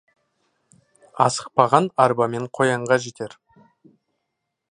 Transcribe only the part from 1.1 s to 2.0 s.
Асықпаған